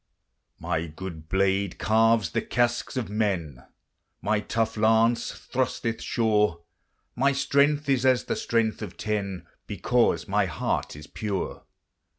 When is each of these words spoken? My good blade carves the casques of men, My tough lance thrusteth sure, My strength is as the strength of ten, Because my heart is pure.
My 0.59 0.87
good 0.87 1.29
blade 1.29 1.77
carves 1.77 2.31
the 2.31 2.41
casques 2.41 2.97
of 2.97 3.07
men, 3.07 3.63
My 4.19 4.39
tough 4.39 4.75
lance 4.75 5.31
thrusteth 5.31 6.01
sure, 6.01 6.63
My 7.15 7.33
strength 7.33 7.87
is 7.87 8.03
as 8.03 8.23
the 8.23 8.35
strength 8.35 8.81
of 8.81 8.97
ten, 8.97 9.45
Because 9.67 10.27
my 10.27 10.45
heart 10.47 10.95
is 10.95 11.05
pure. 11.05 11.65